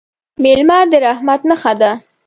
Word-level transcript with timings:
مېلمه 0.43 0.77
د 0.91 0.93
رحمت 1.05 1.41
نښه 1.49 1.73
ده. 1.79 1.91